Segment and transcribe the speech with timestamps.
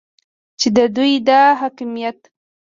[0.59, 2.19] چې د دوی دا حاکمیت